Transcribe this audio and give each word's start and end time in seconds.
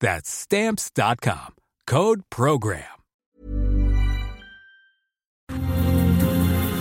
That's 0.00 0.28
Stamps.com. 0.28 1.54
Code 1.86 2.22
Program. 2.28 2.96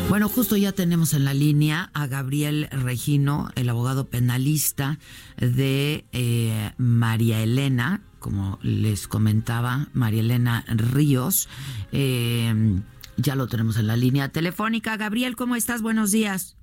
Bueno, 0.10 0.30
justo 0.30 0.56
ya 0.56 0.72
tenemos 0.72 1.14
en 1.14 1.26
la 1.26 1.34
línea 1.34 1.90
a 1.94 2.08
Gabriel 2.08 2.70
Regino, 2.72 3.50
el 3.56 3.68
abogado 3.70 4.10
penalista 4.10 4.98
de 5.38 6.06
eh, 6.14 6.72
María 6.78 7.42
Elena, 7.42 8.02
como 8.20 8.60
les 8.62 9.08
comentaba, 9.08 9.88
María 9.94 10.22
Elena 10.22 10.64
Ríos. 10.68 11.50
Eh, 11.92 12.82
ya 13.18 13.36
lo 13.36 13.48
tenemos 13.48 13.78
en 13.78 13.88
la 13.88 13.98
línea 13.98 14.30
telefónica. 14.30 14.96
Gabriel, 14.96 15.36
¿cómo 15.36 15.56
estás? 15.56 15.82
Buenos 15.82 16.12
días. 16.12 16.56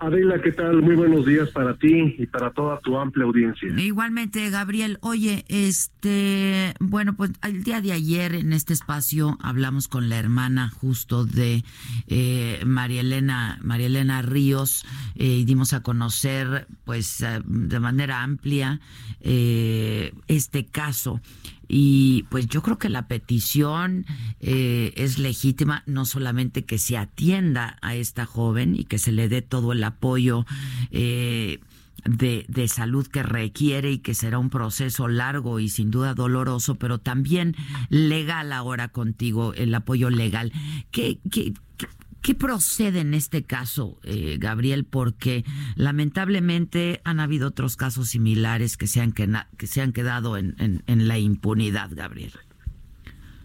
Adela, 0.00 0.42
¿qué 0.42 0.50
tal? 0.50 0.82
Muy 0.82 0.96
buenos 0.96 1.24
días 1.24 1.50
para 1.50 1.76
ti 1.76 2.16
y 2.18 2.26
para 2.26 2.50
toda 2.50 2.80
tu 2.80 2.98
amplia 2.98 3.24
audiencia. 3.24 3.68
Igualmente, 3.78 4.50
Gabriel. 4.50 4.98
Oye, 5.00 5.44
este, 5.48 6.74
bueno, 6.80 7.14
pues 7.14 7.30
el 7.42 7.62
día 7.62 7.80
de 7.80 7.92
ayer 7.92 8.34
en 8.34 8.52
este 8.52 8.72
espacio 8.72 9.38
hablamos 9.40 9.86
con 9.86 10.08
la 10.08 10.18
hermana 10.18 10.68
justo 10.68 11.24
de 11.24 11.62
eh, 12.08 12.62
María 12.66 13.02
Elena, 13.02 13.58
María 13.62 13.86
Elena 13.86 14.20
Ríos 14.20 14.84
eh, 15.14 15.26
y 15.26 15.44
dimos 15.44 15.72
a 15.72 15.82
conocer, 15.82 16.66
pues, 16.84 17.20
eh, 17.20 17.40
de 17.44 17.80
manera 17.80 18.22
amplia 18.22 18.80
este 19.20 20.66
caso. 20.66 21.20
Y 21.68 22.24
pues 22.30 22.46
yo 22.46 22.62
creo 22.62 22.78
que 22.78 22.88
la 22.88 23.08
petición 23.08 24.06
eh, 24.40 24.92
es 24.96 25.18
legítima, 25.18 25.82
no 25.86 26.04
solamente 26.04 26.64
que 26.64 26.78
se 26.78 26.96
atienda 26.96 27.76
a 27.82 27.94
esta 27.94 28.26
joven 28.26 28.74
y 28.74 28.84
que 28.84 28.98
se 28.98 29.12
le 29.12 29.28
dé 29.28 29.42
todo 29.42 29.72
el 29.72 29.82
apoyo. 29.84 30.46
Eh, 30.90 31.60
de, 32.04 32.44
de, 32.48 32.68
salud 32.68 33.06
que 33.06 33.22
requiere 33.22 33.90
y 33.90 33.98
que 33.98 34.12
será 34.12 34.38
un 34.38 34.50
proceso 34.50 35.08
largo 35.08 35.58
y 35.58 35.70
sin 35.70 35.90
duda 35.90 36.12
doloroso, 36.12 36.74
pero 36.74 36.98
también 36.98 37.56
legal 37.88 38.52
ahora 38.52 38.88
contigo, 38.88 39.54
el 39.54 39.74
apoyo 39.74 40.10
legal. 40.10 40.52
¿Qué, 40.90 41.18
qué, 41.30 41.54
¿Qué 41.78 41.88
procede 42.32 43.00
en 43.00 43.12
este 43.12 43.44
caso, 43.44 43.98
eh, 44.02 44.38
Gabriel? 44.38 44.86
Porque 44.90 45.44
lamentablemente 45.76 47.02
han 47.04 47.20
habido 47.20 47.48
otros 47.48 47.76
casos 47.76 48.08
similares 48.08 48.78
que 48.78 48.86
se 48.86 49.02
han, 49.02 49.12
que, 49.12 49.66
se 49.66 49.82
han 49.82 49.92
quedado 49.92 50.38
en, 50.38 50.54
en, 50.58 51.08
la 51.08 51.18
impunidad, 51.18 51.90
Gabriel. 51.92 52.32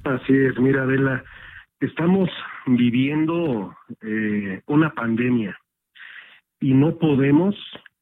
Así 0.06 0.34
es, 0.34 0.58
mira, 0.58 0.84
Adela, 0.84 1.26
estamos 1.82 2.30
viviendo 2.68 3.76
eh, 4.02 4.62
una 4.68 4.92
pandemia 4.92 5.60
y 6.62 6.74
no 6.74 6.98
podemos 6.98 7.56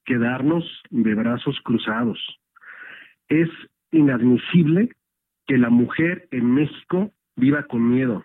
quedarnos 0.04 0.64
de 0.90 1.14
brazos 1.14 1.58
cruzados. 1.64 2.18
Es 3.28 3.48
inadmisible 3.90 4.90
que 5.48 5.58
la 5.58 5.70
mujer 5.70 6.28
en 6.30 6.54
México 6.54 7.10
viva 7.36 7.64
con 7.64 7.90
miedo, 7.90 8.24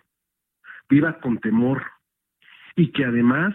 viva 0.88 1.18
con 1.20 1.38
temor, 1.38 1.82
y 2.76 2.92
que 2.92 3.04
además 3.04 3.54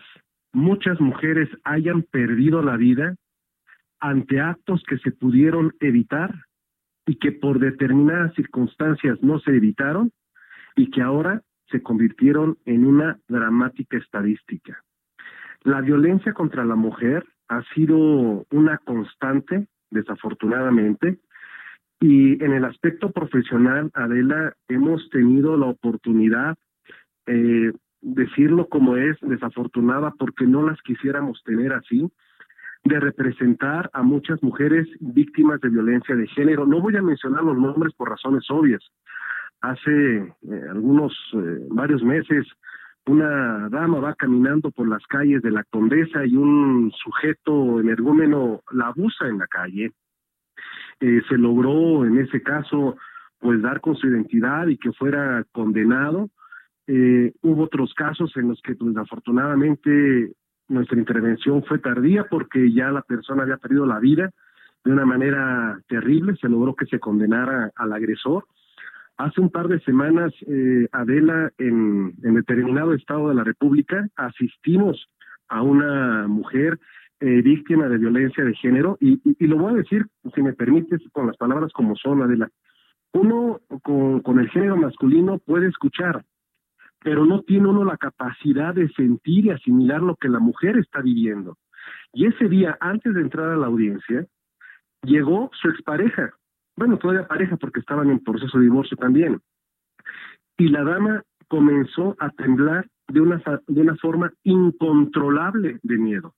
muchas 0.54 1.00
mujeres 1.00 1.50
hayan 1.64 2.04
perdido 2.04 2.62
la 2.62 2.78
vida 2.78 3.16
ante 4.00 4.40
actos 4.40 4.84
que 4.88 4.98
se 5.00 5.12
pudieron 5.12 5.74
evitar 5.80 6.34
y 7.06 7.16
que 7.16 7.32
por 7.32 7.60
determinadas 7.60 8.34
circunstancias 8.36 9.18
no 9.22 9.40
se 9.40 9.52
evitaron 9.52 10.12
y 10.76 10.90
que 10.92 11.02
ahora 11.02 11.42
se 11.70 11.82
convirtieron 11.82 12.58
en 12.66 12.86
una 12.86 13.20
dramática 13.28 13.98
estadística. 13.98 14.82
La 15.64 15.82
violencia 15.82 16.34
contra 16.34 16.64
la 16.64 16.76
mujer 16.76 17.26
ha 17.50 17.64
sido 17.74 18.46
una 18.52 18.78
constante, 18.78 19.68
desafortunadamente, 19.92 21.20
y 22.00 22.42
en 22.44 22.54
el 22.54 22.64
aspecto 22.64 23.12
profesional, 23.12 23.92
Adela, 23.94 24.54
hemos 24.70 25.10
tenido 25.10 25.58
la 25.58 25.66
oportunidad 25.66 26.56
eh, 27.26 27.74
decirlo 28.02 28.68
como 28.68 28.98
es, 28.98 29.18
desafortunada 29.22 30.14
porque 30.18 30.46
no 30.46 30.64
las 30.64 30.82
quisiéramos 30.82 31.42
tener 31.44 31.74
así, 31.74 32.10
de 32.84 33.00
representar 33.00 33.90
a 33.94 34.02
muchas 34.04 34.42
mujeres 34.42 34.88
víctimas 35.00 35.60
de 35.62 35.70
violencia 35.70 36.16
de 36.16 36.28
género. 36.28 36.66
No 36.66 36.82
voy 36.82 36.96
a 36.96 37.02
mencionar 37.02 37.44
los 37.44 37.58
nombres 37.58 37.94
por 37.94 38.10
razones 38.10 38.46
obvias. 38.50 38.82
Hace 39.62 40.18
eh, 40.18 40.64
algunos, 40.70 41.14
eh, 41.34 41.68
varios 41.70 42.02
meses, 42.04 42.48
una 43.06 43.68
dama 43.70 44.00
va 44.00 44.14
caminando 44.14 44.72
por 44.72 44.88
las 44.88 45.06
calles 45.08 45.42
de 45.42 45.52
la 45.52 45.64
Condesa 45.66 46.26
y 46.26 46.36
un 46.36 46.92
sujeto 46.92 47.80
energúmeno 47.80 48.62
la 48.72 48.88
abusa 48.88 49.28
en 49.28 49.40
la 49.40 49.48
calle. 49.48 49.92
Eh, 51.02 51.22
se 51.28 51.38
logró 51.38 52.06
en 52.06 52.20
ese 52.20 52.42
caso 52.42 52.98
pues 53.40 53.62
dar 53.62 53.82
con 53.82 53.96
su 53.96 54.08
identidad 54.08 54.68
y 54.68 54.78
que 54.78 54.92
fuera 54.94 55.44
condenado 55.52 56.30
eh, 56.92 57.34
hubo 57.44 57.66
otros 57.66 57.94
casos 57.94 58.36
en 58.36 58.48
los 58.48 58.60
que 58.64 58.74
pues, 58.74 58.96
desafortunadamente 58.96 60.34
nuestra 60.68 60.98
intervención 60.98 61.64
fue 61.64 61.78
tardía 61.78 62.24
porque 62.24 62.74
ya 62.74 62.90
la 62.90 63.04
persona 63.04 63.44
había 63.44 63.58
perdido 63.58 63.86
la 63.86 64.00
vida 64.00 64.32
de 64.84 64.92
una 64.92 65.06
manera 65.06 65.80
terrible, 65.88 66.36
se 66.42 66.50
logró 66.50 66.74
que 66.74 66.88
se 66.88 67.00
condenara 67.00 67.72
al 67.76 67.94
agresor. 67.94 68.46
Hace 69.18 69.40
un 69.40 69.52
par 69.52 69.68
de 69.68 69.80
semanas, 69.82 70.34
eh, 70.48 70.88
Adela, 70.92 71.52
en, 71.60 72.16
determinado 72.16 72.96
estado 72.96 73.30
de 73.30 73.36
la 73.36 73.44
República, 73.44 74.08
asistimos 74.16 75.10
a 75.48 75.62
una 75.62 76.28
mujer 76.28 76.80
eh, 77.20 77.44
víctima 77.44 77.88
de 77.88 78.00
violencia 78.00 78.44
de 78.44 78.56
género 78.56 78.98
y, 79.00 79.22
y, 79.24 79.46
lo 79.46 79.60
voy 79.60 79.74
a 79.74 79.78
decir, 79.78 80.08
si 80.34 80.42
me 80.42 80.54
permites, 80.54 81.02
con 81.12 81.28
las 81.28 81.38
palabras 81.38 81.72
como 81.72 81.96
son, 81.98 82.24
Adela. 82.24 82.50
Uno 83.12 83.60
con, 83.84 84.22
con 84.22 84.40
el 84.40 84.50
género 84.50 84.76
masculino 84.76 85.38
puede 85.38 85.68
escuchar, 85.68 86.24
pero 87.02 87.26
no 87.26 87.42
tiene 87.42 87.68
uno 87.68 87.84
la 87.84 87.98
capacidad 87.98 88.74
de 88.74 88.90
sentir 88.90 89.46
y 89.46 89.52
asimilar 89.52 90.02
lo 90.02 90.16
que 90.16 90.30
la 90.30 90.40
mujer 90.40 90.78
está 90.78 91.02
viviendo. 91.02 91.58
Y 92.14 92.26
ese 92.26 92.50
día, 92.50 92.78
antes 92.80 93.14
de 93.14 93.22
entrar 93.22 93.50
a 93.50 93.58
la 93.58 93.68
audiencia, 93.68 94.26
llegó 95.04 95.50
su 95.62 95.70
expareja, 95.70 96.34
bueno, 96.76 96.98
todavía 96.98 97.28
pareja 97.28 97.58
porque 97.58 97.80
estaban 97.80 98.10
en 98.10 98.20
proceso 98.20 98.58
de 98.58 98.66
divorcio 98.66 98.98
también, 98.98 99.40
y 100.58 100.68
la 100.68 100.84
dama 100.84 101.24
comenzó 101.48 102.16
a 102.20 102.30
temblar 102.32 102.88
de 103.08 103.22
una, 103.22 103.42
de 103.68 103.82
una 103.82 103.96
forma 103.96 104.32
incontrolable 104.44 105.80
de 105.82 105.98
miedo, 105.98 106.36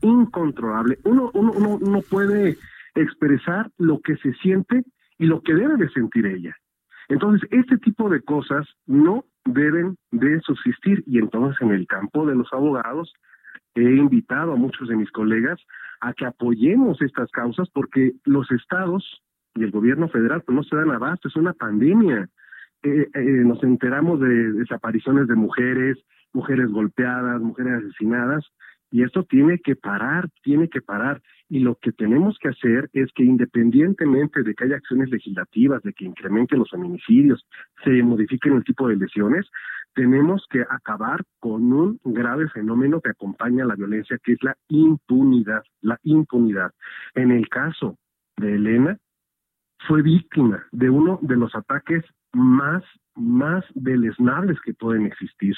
incontrolable. 0.00 0.98
Uno, 1.04 1.30
uno, 1.34 1.52
uno 1.52 1.78
no 1.80 2.00
puede 2.02 2.56
expresar 2.94 3.70
lo 3.76 4.00
que 4.00 4.16
se 4.16 4.32
siente 4.34 4.84
y 5.18 5.26
lo 5.26 5.42
que 5.42 5.54
debe 5.54 5.76
de 5.76 5.88
sentir 5.90 6.26
ella. 6.26 6.56
Entonces, 7.08 7.48
este 7.50 7.78
tipo 7.78 8.08
de 8.10 8.22
cosas 8.22 8.66
no 8.86 9.24
deben 9.44 9.96
de 10.10 10.40
subsistir 10.40 11.02
y 11.06 11.18
entonces 11.18 11.60
en 11.62 11.70
el 11.70 11.86
campo 11.86 12.26
de 12.26 12.34
los 12.34 12.52
abogados 12.52 13.12
he 13.74 13.82
invitado 13.82 14.52
a 14.52 14.56
muchos 14.56 14.88
de 14.88 14.96
mis 14.96 15.10
colegas 15.10 15.58
a 16.00 16.12
que 16.12 16.26
apoyemos 16.26 17.00
estas 17.00 17.30
causas 17.30 17.68
porque 17.72 18.12
los 18.24 18.50
estados 18.50 19.22
y 19.54 19.64
el 19.64 19.70
gobierno 19.70 20.08
federal 20.08 20.42
pues, 20.42 20.54
no 20.54 20.62
se 20.62 20.76
dan 20.76 20.90
abasto, 20.90 21.28
es 21.28 21.36
una 21.36 21.52
pandemia. 21.52 22.28
Eh, 22.82 23.08
eh, 23.12 23.20
nos 23.44 23.62
enteramos 23.62 24.20
de 24.20 24.52
desapariciones 24.52 25.26
de 25.26 25.34
mujeres, 25.34 25.98
mujeres 26.32 26.70
golpeadas, 26.70 27.40
mujeres 27.40 27.84
asesinadas, 27.84 28.44
y 28.90 29.02
esto 29.02 29.24
tiene 29.24 29.58
que 29.58 29.74
parar, 29.74 30.28
tiene 30.42 30.68
que 30.68 30.80
parar. 30.80 31.20
Y 31.50 31.60
lo 31.60 31.76
que 31.76 31.92
tenemos 31.92 32.38
que 32.38 32.48
hacer 32.48 32.90
es 32.92 33.10
que 33.14 33.24
independientemente 33.24 34.42
de 34.42 34.54
que 34.54 34.64
haya 34.64 34.76
acciones 34.76 35.08
legislativas, 35.08 35.82
de 35.82 35.94
que 35.94 36.04
incrementen 36.04 36.58
los 36.58 36.70
feminicidios, 36.70 37.46
se 37.84 38.02
modifiquen 38.02 38.54
el 38.54 38.64
tipo 38.64 38.88
de 38.88 38.96
lesiones, 38.96 39.46
tenemos 39.94 40.46
que 40.50 40.60
acabar 40.60 41.22
con 41.40 41.72
un 41.72 41.98
grave 42.04 42.48
fenómeno 42.50 43.00
que 43.00 43.10
acompaña 43.10 43.64
a 43.64 43.68
la 43.68 43.76
violencia, 43.76 44.18
que 44.22 44.32
es 44.32 44.42
la 44.42 44.56
impunidad, 44.68 45.62
la 45.80 45.98
impunidad. 46.02 46.70
En 47.14 47.30
el 47.30 47.48
caso 47.48 47.96
de 48.36 48.54
Elena, 48.54 48.98
fue 49.86 50.02
víctima 50.02 50.64
de 50.72 50.90
uno 50.90 51.18
de 51.22 51.36
los 51.36 51.54
ataques 51.54 52.04
más, 52.32 52.84
más 53.18 53.64
deleznables 53.74 54.58
que 54.60 54.74
pueden 54.74 55.06
existir. 55.06 55.54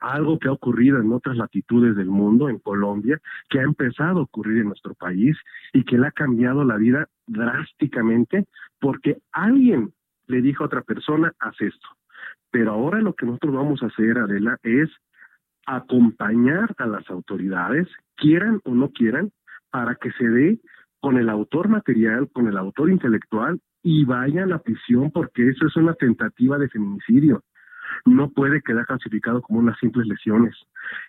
Algo 0.00 0.38
que 0.38 0.48
ha 0.48 0.52
ocurrido 0.52 0.98
en 0.98 1.12
otras 1.12 1.36
latitudes 1.36 1.96
del 1.96 2.08
mundo, 2.08 2.48
en 2.48 2.58
Colombia, 2.58 3.20
que 3.48 3.60
ha 3.60 3.62
empezado 3.62 4.20
a 4.20 4.22
ocurrir 4.22 4.58
en 4.58 4.68
nuestro 4.68 4.94
país 4.94 5.36
y 5.72 5.84
que 5.84 5.98
le 5.98 6.06
ha 6.06 6.12
cambiado 6.12 6.64
la 6.64 6.76
vida 6.76 7.08
drásticamente 7.26 8.46
porque 8.80 9.18
alguien 9.32 9.92
le 10.26 10.40
dijo 10.40 10.62
a 10.62 10.66
otra 10.66 10.82
persona, 10.82 11.32
haz 11.38 11.60
esto. 11.60 11.88
Pero 12.50 12.72
ahora 12.72 13.00
lo 13.00 13.14
que 13.14 13.26
nosotros 13.26 13.54
vamos 13.54 13.82
a 13.82 13.86
hacer, 13.86 14.18
Adela, 14.18 14.58
es 14.62 14.90
acompañar 15.66 16.74
a 16.78 16.86
las 16.86 17.08
autoridades, 17.10 17.88
quieran 18.16 18.60
o 18.64 18.74
no 18.74 18.90
quieran, 18.90 19.30
para 19.70 19.94
que 19.94 20.10
se 20.12 20.28
dé 20.28 20.58
con 21.00 21.16
el 21.16 21.28
autor 21.28 21.68
material, 21.68 22.28
con 22.32 22.48
el 22.48 22.56
autor 22.56 22.90
intelectual 22.90 23.60
y 23.82 24.04
vaya 24.04 24.44
a 24.44 24.46
la 24.46 24.58
prisión 24.58 25.10
porque 25.10 25.48
eso 25.48 25.66
es 25.66 25.76
una 25.76 25.94
tentativa 25.94 26.58
de 26.58 26.68
feminicidio. 26.68 27.42
No 28.04 28.30
puede 28.30 28.62
quedar 28.62 28.86
clasificado 28.86 29.42
como 29.42 29.58
unas 29.58 29.78
simples 29.78 30.06
lesiones. 30.06 30.54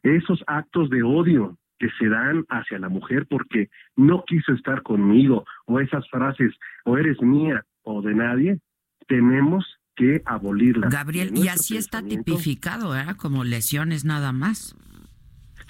Esos 0.03 0.43
actos 0.47 0.89
de 0.89 1.03
odio 1.03 1.57
que 1.79 1.89
se 1.99 2.09
dan 2.09 2.45
hacia 2.49 2.79
la 2.79 2.89
mujer 2.89 3.25
porque 3.29 3.69
no 3.95 4.23
quiso 4.25 4.53
estar 4.53 4.83
conmigo 4.83 5.45
o 5.65 5.79
esas 5.79 6.07
frases 6.09 6.53
o 6.85 6.97
eres 6.97 7.21
mía 7.21 7.65
o 7.83 8.01
de 8.01 8.13
nadie, 8.13 8.59
tenemos 9.07 9.65
que 9.95 10.21
abolirla. 10.25 10.89
Gabriel, 10.89 11.31
y 11.35 11.47
así 11.47 11.77
está 11.77 12.01
tipificado, 12.03 12.95
¿eh? 12.95 13.05
Como 13.17 13.43
lesiones 13.43 14.05
nada 14.05 14.31
más. 14.31 14.75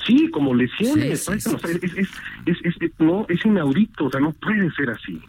Sí, 0.05 0.29
como 0.31 0.53
lesiones. 0.53 1.27
es, 1.27 2.89
no, 2.99 3.25
es 3.29 3.45
inaudito, 3.45 4.05
o 4.05 4.11
sea, 4.11 4.19
no 4.19 4.31
puede 4.33 4.71
ser 4.71 4.89
así. 4.89 5.21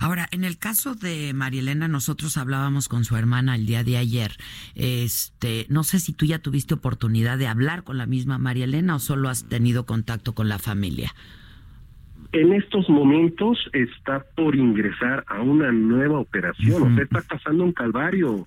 Ahora, 0.00 0.26
en 0.30 0.44
el 0.44 0.58
caso 0.58 0.94
de 0.94 1.32
María 1.34 1.60
Elena, 1.60 1.88
nosotros 1.88 2.36
hablábamos 2.36 2.88
con 2.88 3.04
su 3.04 3.16
hermana 3.16 3.54
el 3.54 3.66
día 3.66 3.84
de 3.84 3.96
ayer. 3.96 4.32
Este, 4.74 5.66
no 5.68 5.84
sé 5.84 5.98
si 5.98 6.12
tú 6.12 6.26
ya 6.26 6.38
tuviste 6.38 6.74
oportunidad 6.74 7.38
de 7.38 7.46
hablar 7.46 7.84
con 7.84 7.98
la 7.98 8.06
misma 8.06 8.38
María 8.38 8.64
Elena 8.64 8.96
o 8.96 8.98
solo 8.98 9.28
has 9.28 9.48
tenido 9.48 9.86
contacto 9.86 10.34
con 10.34 10.48
la 10.48 10.58
familia. 10.58 11.14
En 12.32 12.52
estos 12.52 12.88
momentos 12.88 13.58
está 13.72 14.24
por 14.36 14.54
ingresar 14.54 15.24
a 15.26 15.40
una 15.40 15.72
nueva 15.72 16.20
operación, 16.20 16.82
o 16.82 16.94
sea, 16.94 17.02
está 17.02 17.22
pasando 17.22 17.64
un 17.64 17.72
calvario, 17.72 18.46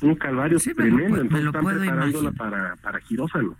un 0.00 0.14
calvario 0.14 0.58
tremendo, 0.60 1.20
entonces 1.20 1.46
están 1.46 1.64
preparándola 1.64 2.32
para, 2.32 2.76
para 2.76 3.00
quirófano. 3.00 3.56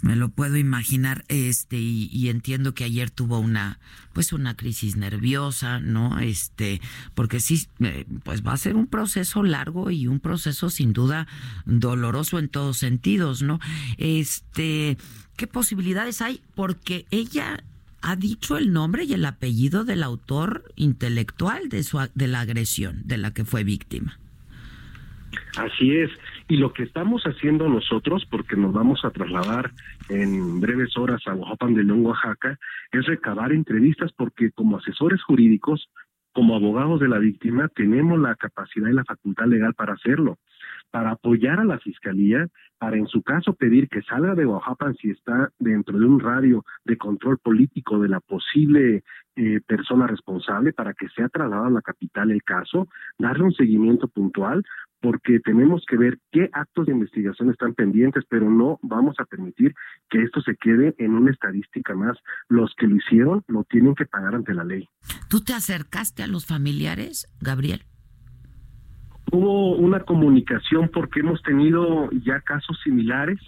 Me 0.00 0.14
lo 0.14 0.28
puedo 0.28 0.56
imaginar, 0.56 1.24
este, 1.28 1.76
y, 1.76 2.28
entiendo 2.28 2.72
que 2.72 2.84
ayer 2.84 3.10
tuvo 3.10 3.40
una, 3.40 3.80
pues 4.12 4.32
una 4.32 4.56
crisis 4.56 4.96
nerviosa, 4.96 5.80
¿no? 5.80 6.20
Este, 6.20 6.80
porque 7.14 7.40
sí, 7.40 7.66
eh, 7.80 8.04
pues 8.22 8.46
va 8.46 8.52
a 8.52 8.56
ser 8.58 8.76
un 8.76 8.86
proceso 8.86 9.42
largo 9.42 9.90
y 9.90 10.06
un 10.06 10.20
proceso 10.20 10.70
sin 10.70 10.92
duda 10.92 11.26
doloroso 11.64 12.38
en 12.38 12.48
todos 12.48 12.78
sentidos, 12.78 13.42
¿no? 13.42 13.58
Este, 13.96 14.96
¿qué 15.36 15.46
posibilidades 15.48 16.22
hay? 16.22 16.40
Porque 16.54 17.06
ella 17.10 17.64
ha 18.00 18.16
dicho 18.16 18.56
el 18.56 18.72
nombre 18.72 19.04
y 19.04 19.14
el 19.14 19.24
apellido 19.24 19.84
del 19.84 20.02
autor 20.02 20.72
intelectual 20.76 21.68
de 21.68 21.82
su, 21.82 21.98
de 22.14 22.28
la 22.28 22.40
agresión 22.40 23.02
de 23.04 23.18
la 23.18 23.32
que 23.32 23.44
fue 23.44 23.64
víctima. 23.64 24.18
Así 25.56 25.90
es. 25.90 26.10
Y 26.50 26.56
lo 26.56 26.72
que 26.72 26.82
estamos 26.82 27.24
haciendo 27.24 27.68
nosotros, 27.68 28.24
porque 28.30 28.56
nos 28.56 28.72
vamos 28.72 29.04
a 29.04 29.10
trasladar 29.10 29.70
en 30.08 30.60
breves 30.60 30.96
horas 30.96 31.20
a 31.26 31.34
Oaxaca 31.34 31.66
de 31.66 31.84
León, 31.84 32.06
Oaxaca, 32.06 32.58
es 32.90 33.04
recabar 33.04 33.52
entrevistas 33.52 34.12
porque 34.16 34.50
como 34.52 34.78
asesores 34.78 35.22
jurídicos, 35.22 35.90
como 36.32 36.56
abogados 36.56 37.00
de 37.00 37.08
la 37.08 37.18
víctima, 37.18 37.68
tenemos 37.68 38.18
la 38.18 38.34
capacidad 38.34 38.88
y 38.88 38.94
la 38.94 39.04
facultad 39.04 39.46
legal 39.46 39.74
para 39.74 39.94
hacerlo, 39.94 40.38
para 40.90 41.10
apoyar 41.10 41.60
a 41.60 41.64
la 41.64 41.78
fiscalía, 41.80 42.46
para 42.78 42.96
en 42.96 43.08
su 43.08 43.22
caso 43.22 43.54
pedir 43.54 43.88
que 43.88 44.02
salga 44.02 44.34
de 44.34 44.46
Oaxaca 44.46 44.92
si 45.00 45.10
está 45.10 45.50
dentro 45.58 45.98
de 45.98 46.06
un 46.06 46.20
radio 46.20 46.64
de 46.84 46.96
control 46.96 47.38
político 47.38 47.98
de 47.98 48.08
la 48.08 48.20
posible 48.20 49.02
eh, 49.36 49.60
persona 49.66 50.06
responsable, 50.06 50.72
para 50.72 50.94
que 50.94 51.08
sea 51.08 51.28
trasladado 51.28 51.66
a 51.66 51.70
la 51.70 51.82
capital 51.82 52.30
el 52.30 52.42
caso, 52.42 52.88
darle 53.18 53.44
un 53.44 53.52
seguimiento 53.52 54.08
puntual, 54.08 54.64
porque 55.00 55.40
tenemos 55.40 55.84
que 55.88 55.96
ver 55.96 56.18
qué 56.30 56.48
actos 56.52 56.86
de 56.86 56.92
investigación 56.92 57.50
están 57.50 57.74
pendientes, 57.74 58.24
pero 58.28 58.50
no 58.50 58.78
vamos 58.82 59.16
a 59.18 59.24
permitir 59.24 59.74
que 60.10 60.22
esto 60.22 60.40
se 60.40 60.56
quede 60.56 60.94
en 60.98 61.14
una 61.14 61.30
estadística 61.30 61.94
más. 61.94 62.16
Los 62.48 62.74
que 62.76 62.86
lo 62.86 62.96
hicieron 62.96 63.44
lo 63.46 63.64
tienen 63.64 63.94
que 63.94 64.06
pagar 64.06 64.34
ante 64.34 64.54
la 64.54 64.64
ley. 64.64 64.88
¿Tú 65.28 65.40
te 65.40 65.52
acercaste 65.52 66.22
a 66.22 66.26
los 66.26 66.46
familiares, 66.46 67.28
Gabriel? 67.40 67.82
hubo 69.30 69.76
una 69.76 70.00
comunicación 70.00 70.88
porque 70.92 71.20
hemos 71.20 71.42
tenido 71.42 72.08
ya 72.24 72.40
casos 72.40 72.78
similares 72.82 73.38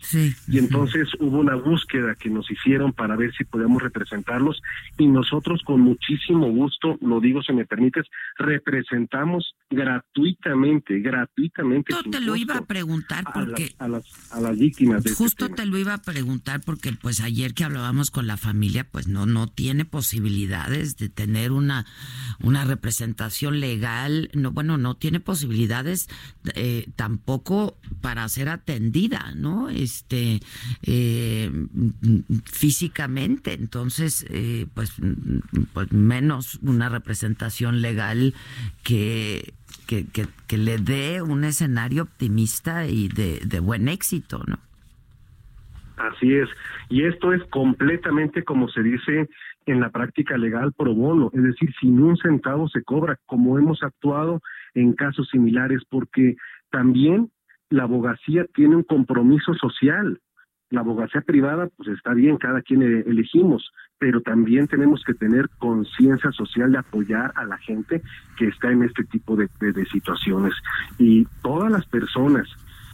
y 0.48 0.58
entonces 0.58 1.08
hubo 1.18 1.38
una 1.38 1.54
búsqueda 1.54 2.14
que 2.14 2.30
nos 2.30 2.50
hicieron 2.50 2.92
para 2.92 3.16
ver 3.16 3.32
si 3.34 3.44
podíamos 3.44 3.82
representarlos 3.82 4.60
y 4.98 5.06
nosotros 5.06 5.62
con 5.64 5.80
muchísimo 5.80 6.50
gusto, 6.50 6.98
lo 7.00 7.20
digo 7.20 7.42
si 7.42 7.52
me 7.52 7.64
permites, 7.64 8.06
representamos 8.36 9.54
gratuitamente, 9.70 10.98
gratuitamente. 11.00 11.94
Justo 11.94 12.10
te 12.10 12.20
lo 12.20 12.36
iba 12.36 12.56
a 12.56 12.66
preguntar 12.66 13.24
porque 13.32 13.74
a 13.78 13.88
las, 13.88 14.04
a 14.32 14.40
las, 14.40 14.58
víctimas. 14.58 15.04
De 15.04 15.10
este 15.10 15.22
justo 15.22 15.48
te 15.48 15.64
lo 15.64 15.78
iba 15.78 15.94
a 15.94 16.02
preguntar 16.02 16.60
porque 16.60 16.92
pues 16.92 17.20
ayer 17.20 17.54
que 17.54 17.64
hablábamos 17.64 18.10
con 18.10 18.26
la 18.26 18.36
familia 18.36 18.88
pues 18.90 19.06
no 19.06 19.26
no 19.26 19.46
tiene 19.46 19.84
posibilidades 19.84 20.96
de 20.96 21.08
tener 21.08 21.52
una 21.52 21.86
una 22.42 22.64
representación 22.64 23.60
legal, 23.60 24.30
no 24.34 24.50
bueno 24.50 24.76
no 24.76 24.96
tiene 24.96 25.20
posibilidades 25.20 26.08
eh, 26.54 26.88
tampoco 26.96 27.78
para 28.00 28.28
ser 28.28 28.48
atendida, 28.48 29.32
¿no? 29.36 29.68
Este, 29.68 30.40
eh, 30.82 31.50
físicamente. 32.44 33.52
Entonces, 33.54 34.26
eh, 34.30 34.66
pues, 34.74 34.92
pues 35.72 35.92
menos 35.92 36.58
una 36.62 36.88
representación 36.88 37.82
legal 37.82 38.34
que, 38.82 39.54
que, 39.90 40.56
le 40.56 40.78
dé 40.78 41.22
un 41.22 41.44
escenario 41.44 42.04
optimista 42.04 42.86
y 42.86 43.08
de, 43.08 43.40
de 43.44 43.60
buen 43.60 43.88
éxito, 43.88 44.42
¿no? 44.46 44.58
Así 45.96 46.34
es. 46.34 46.48
Y 46.88 47.04
esto 47.04 47.32
es 47.32 47.42
completamente 47.50 48.42
como 48.42 48.68
se 48.68 48.82
dice 48.82 49.28
en 49.66 49.80
la 49.80 49.90
práctica 49.90 50.38
legal 50.38 50.72
pro 50.72 50.94
bono, 50.94 51.30
es 51.34 51.42
decir, 51.42 51.72
sin 51.80 52.00
un 52.00 52.16
centavo 52.16 52.68
se 52.68 52.82
cobra, 52.82 53.18
como 53.26 53.58
hemos 53.58 53.82
actuado 53.82 54.40
en 54.74 54.94
casos 54.94 55.28
similares, 55.30 55.82
porque 55.90 56.36
también 56.70 57.30
la 57.68 57.84
abogacía 57.84 58.46
tiene 58.54 58.76
un 58.76 58.82
compromiso 58.82 59.54
social. 59.54 60.20
La 60.70 60.80
abogacía 60.80 61.20
privada, 61.20 61.68
pues 61.76 61.88
está 61.88 62.14
bien, 62.14 62.36
cada 62.36 62.62
quien 62.62 62.82
elegimos, 62.82 63.70
pero 63.98 64.20
también 64.20 64.68
tenemos 64.68 65.02
que 65.04 65.14
tener 65.14 65.48
conciencia 65.58 66.30
social 66.32 66.72
de 66.72 66.78
apoyar 66.78 67.32
a 67.34 67.44
la 67.44 67.58
gente 67.58 68.02
que 68.38 68.46
está 68.46 68.70
en 68.70 68.84
este 68.84 69.04
tipo 69.04 69.36
de, 69.36 69.48
de 69.60 69.84
situaciones. 69.86 70.54
Y 70.98 71.26
todas 71.42 71.70
las 71.70 71.86
personas 71.86 72.48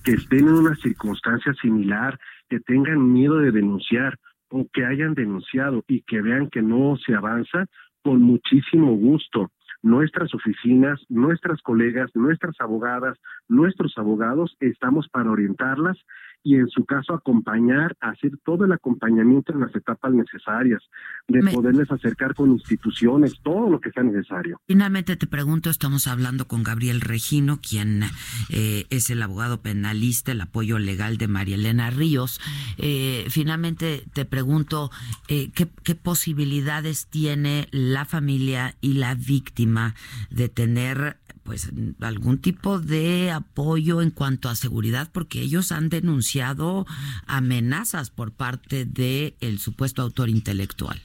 que 0.05 0.13
estén 0.13 0.49
en 0.49 0.55
una 0.55 0.75
circunstancia 0.77 1.53
similar, 1.61 2.19
que 2.49 2.61
tengan 2.61 3.13
miedo 3.13 3.39
de 3.39 3.53
denunciar 3.53 4.19
o 4.49 4.67
que 4.73 4.85
hayan 4.85 5.15
denunciado 5.15 5.85
y 5.87 6.03
que 6.03 6.23
vean 6.23 6.49
que 6.49 6.63
no 6.63 6.97
se 6.97 7.15
avanza, 7.15 7.67
con 8.03 8.23
muchísimo 8.23 8.95
gusto 8.97 9.51
nuestras 9.83 10.35
oficinas, 10.35 11.01
nuestras 11.09 11.63
colegas, 11.63 12.11
nuestras 12.15 12.55
abogadas, 12.61 13.19
nuestros 13.49 13.97
abogados, 13.97 14.57
estamos 14.61 15.09
para 15.09 15.31
orientarlas 15.31 15.97
y 16.43 16.55
en 16.55 16.69
su 16.69 16.85
caso 16.85 17.15
acompañar, 17.15 17.97
hacer 18.01 18.33
todo 18.45 18.65
el 18.65 18.73
acompañamiento 18.73 19.53
en 19.53 19.61
las 19.61 19.75
etapas 19.75 20.13
necesarias, 20.13 20.81
de 21.29 21.41
poderles 21.53 21.91
acercar 21.91 22.35
con 22.35 22.53
instituciones, 22.53 23.41
todo 23.43 23.69
lo 23.69 23.81
que 23.81 23.91
sea 23.91 24.05
necesario. 24.05 24.61
Finalmente 24.67 25.17
te 25.17 25.27
pregunto, 25.27 25.71
estamos 25.71 26.07
hablando 26.07 26.47
con 26.47 26.63
Gabriel 26.63 27.01
Regino, 27.01 27.59
quien 27.61 28.05
eh, 28.51 28.87
es 28.91 29.11
el 29.11 29.23
abogado 29.23 29.61
penalista, 29.61 30.33
el 30.33 30.41
apoyo 30.41 30.79
legal 30.79 31.17
de 31.19 31.29
María 31.29 31.57
Elena 31.57 31.91
Ríos. 31.91 32.41
Eh, 32.79 33.27
finalmente 33.29 34.05
te 34.13 34.25
pregunto, 34.25 34.91
eh, 35.29 35.51
¿qué, 35.55 35.69
¿qué 35.83 35.95
posibilidades 35.95 37.09
tiene 37.09 37.69
la 37.73 38.05
familia 38.05 38.77
y 38.81 38.95
la 38.95 39.15
víctima 39.15 39.95
de 40.31 40.49
tener 40.49 41.19
pues 41.47 41.73
algún 42.01 42.41
tipo 42.41 42.81
de 42.81 43.31
apoyo 43.31 44.03
en 44.03 44.11
cuanto 44.11 44.49
a 44.49 44.55
seguridad 44.57 45.09
porque 45.13 45.41
ellos 45.41 45.73
han 45.73 45.89
denunciado 45.89 46.85
amenazas 47.27 48.11
por 48.11 48.37
parte 48.37 48.85
de 48.85 49.37
el 49.41 49.59
supuesto 49.59 50.03
autor 50.03 50.29
intelectual. 50.29 50.99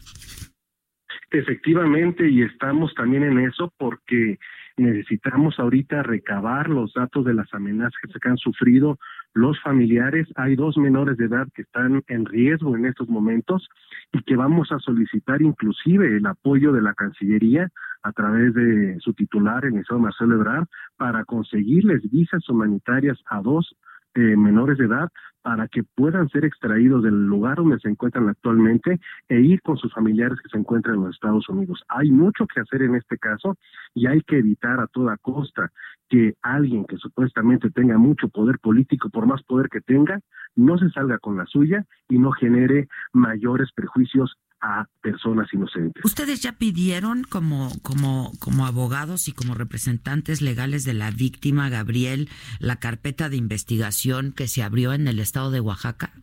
Efectivamente, 1.29 2.29
y 2.29 2.41
estamos 2.41 2.93
también 2.95 3.23
en 3.23 3.39
eso 3.39 3.71
porque 3.77 4.37
necesitamos 4.75 5.59
ahorita 5.59 6.03
recabar 6.03 6.69
los 6.69 6.93
datos 6.93 7.23
de 7.23 7.33
las 7.33 7.53
amenazas 7.53 7.93
que 8.21 8.29
han 8.29 8.37
sufrido 8.37 8.97
los 9.33 9.59
familiares. 9.61 10.27
Hay 10.35 10.55
dos 10.55 10.77
menores 10.77 11.17
de 11.17 11.25
edad 11.25 11.47
que 11.53 11.61
están 11.61 12.03
en 12.07 12.25
riesgo 12.25 12.75
en 12.75 12.85
estos 12.85 13.07
momentos 13.07 13.67
y 14.11 14.21
que 14.23 14.35
vamos 14.35 14.71
a 14.71 14.79
solicitar 14.79 15.41
inclusive 15.41 16.17
el 16.17 16.25
apoyo 16.25 16.73
de 16.73 16.81
la 16.81 16.93
Cancillería 16.93 17.69
a 18.03 18.11
través 18.11 18.53
de 18.53 18.97
su 18.99 19.13
titular, 19.13 19.65
el 19.65 19.71
ministro 19.71 19.99
Marcelo 19.99 20.35
Ebrard, 20.35 20.65
para 20.97 21.23
conseguirles 21.25 22.09
visas 22.11 22.47
humanitarias 22.49 23.17
a 23.29 23.41
dos 23.41 23.75
eh, 24.13 24.35
menores 24.35 24.77
de 24.77 24.85
edad 24.85 25.09
para 25.41 25.67
que 25.67 25.83
puedan 25.83 26.27
ser 26.29 26.45
extraídos 26.45 27.03
del 27.03 27.25
lugar 27.25 27.57
donde 27.57 27.79
se 27.79 27.87
encuentran 27.87 28.29
actualmente 28.29 28.99
e 29.29 29.39
ir 29.39 29.61
con 29.61 29.77
sus 29.77 29.93
familiares 29.93 30.37
que 30.41 30.49
se 30.49 30.57
encuentran 30.57 30.95
en 30.95 31.05
los 31.05 31.15
Estados 31.15 31.47
Unidos. 31.49 31.81
Hay 31.87 32.11
mucho 32.11 32.45
que 32.45 32.59
hacer 32.59 32.81
en 32.83 32.95
este 32.95 33.17
caso 33.17 33.55
y 33.93 34.07
hay 34.07 34.21
que 34.21 34.37
evitar 34.37 34.79
a 34.79 34.87
toda 34.87 35.17
costa 35.17 35.71
que 36.09 36.33
alguien 36.41 36.85
que 36.85 36.97
supuestamente 36.97 37.71
tenga 37.71 37.97
mucho 37.97 38.27
poder 38.27 38.59
político, 38.59 39.09
por 39.09 39.25
más 39.25 39.41
poder 39.43 39.69
que 39.69 39.79
tenga, 39.79 40.19
no 40.55 40.77
se 40.77 40.89
salga 40.89 41.17
con 41.17 41.37
la 41.37 41.45
suya 41.45 41.85
y 42.09 42.19
no 42.19 42.31
genere 42.31 42.87
mayores 43.13 43.71
prejuicios 43.73 44.35
a 44.61 44.85
personas 45.01 45.47
inocentes. 45.53 46.03
¿Ustedes 46.05 46.41
ya 46.41 46.53
pidieron 46.53 47.23
como, 47.23 47.69
como, 47.81 48.31
como 48.39 48.65
abogados 48.65 49.27
y 49.27 49.33
como 49.33 49.55
representantes 49.55 50.41
legales 50.41 50.83
de 50.85 50.93
la 50.93 51.11
víctima, 51.11 51.69
Gabriel, 51.69 52.29
la 52.59 52.77
carpeta 52.77 53.29
de 53.29 53.37
investigación 53.37 54.33
que 54.33 54.47
se 54.47 54.63
abrió 54.63 54.93
en 54.93 55.07
el 55.07 55.19
estado 55.19 55.51
de 55.51 55.59
Oaxaca? 55.59 56.13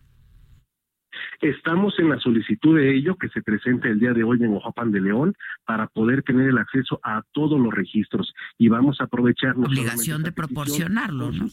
Estamos 1.40 1.94
en 1.98 2.08
la 2.08 2.18
solicitud 2.18 2.76
de 2.76 2.96
ello 2.96 3.16
que 3.16 3.28
se 3.28 3.42
presente 3.42 3.88
el 3.88 4.00
día 4.00 4.12
de 4.12 4.24
hoy 4.24 4.38
en 4.42 4.50
Oaxaca 4.50 4.84
de 4.86 5.00
León 5.00 5.34
para 5.64 5.86
poder 5.86 6.22
tener 6.22 6.48
el 6.48 6.58
acceso 6.58 7.00
a 7.02 7.22
todos 7.32 7.60
los 7.60 7.72
registros 7.72 8.32
y 8.56 8.68
vamos 8.68 9.00
a 9.00 9.04
aprovechar 9.04 9.56
la 9.56 9.66
obligación 9.66 10.22
de 10.22 10.32
proporcionarlo, 10.32 11.30
¿no? 11.30 11.46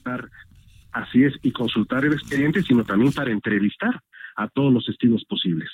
Así 0.91 1.23
es, 1.23 1.33
y 1.41 1.51
consultar 1.51 2.05
el 2.05 2.13
expediente, 2.13 2.63
sino 2.63 2.83
también 2.83 3.11
para 3.11 3.31
entrevistar 3.31 4.01
a 4.37 4.47
todos 4.47 4.73
los 4.73 4.85
testigos 4.85 5.25
posibles. 5.25 5.69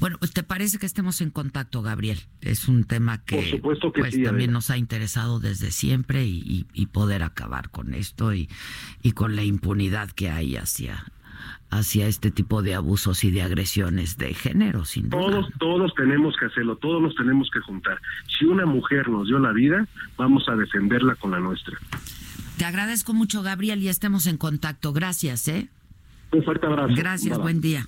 Bueno, 0.00 0.18
¿te 0.18 0.42
parece 0.42 0.78
que 0.78 0.86
estemos 0.86 1.20
en 1.20 1.30
contacto, 1.30 1.82
Gabriel? 1.82 2.20
Es 2.40 2.68
un 2.68 2.84
tema 2.84 3.24
que, 3.24 3.60
pues, 3.62 3.78
también 4.22 4.52
nos 4.52 4.70
ha 4.70 4.76
interesado 4.78 5.40
desde 5.40 5.70
siempre 5.70 6.24
y, 6.26 6.66
poder 6.92 7.22
acabar 7.22 7.70
con 7.70 7.92
esto 7.92 8.32
y, 8.32 8.48
y 9.02 9.12
con 9.12 9.36
la 9.36 9.42
impunidad 9.42 10.10
que 10.10 10.30
hay 10.30 10.56
hacia 10.56 11.04
hacia 11.70 12.06
este 12.06 12.30
tipo 12.30 12.62
de 12.62 12.74
abusos 12.74 13.24
y 13.24 13.30
de 13.30 13.42
agresiones 13.42 14.16
de 14.18 14.34
género, 14.34 14.84
sin 14.84 15.10
duda. 15.10 15.20
Todos, 15.20 15.46
todos 15.58 15.94
tenemos 15.94 16.34
que 16.38 16.46
hacerlo, 16.46 16.76
todos 16.76 17.02
nos 17.02 17.14
tenemos 17.14 17.50
que 17.52 17.60
juntar. 17.60 18.00
Si 18.38 18.44
una 18.44 18.66
mujer 18.66 19.08
nos 19.08 19.26
dio 19.26 19.38
la 19.38 19.52
vida, 19.52 19.86
vamos 20.16 20.48
a 20.48 20.54
defenderla 20.54 21.16
con 21.16 21.32
la 21.32 21.40
nuestra. 21.40 21.76
Te 22.56 22.64
agradezco 22.64 23.12
mucho, 23.12 23.42
Gabriel, 23.42 23.82
y 23.82 23.88
estemos 23.88 24.26
en 24.26 24.38
contacto. 24.38 24.92
Gracias, 24.92 25.48
¿eh? 25.48 25.68
Un 26.32 26.42
fuerte 26.42 26.66
abrazo. 26.66 26.94
Gracias, 26.96 27.38
buen 27.38 27.60
día. 27.60 27.86